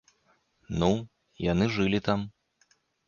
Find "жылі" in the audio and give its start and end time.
1.77-1.99